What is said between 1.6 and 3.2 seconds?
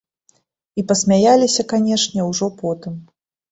канешне, ужо потым.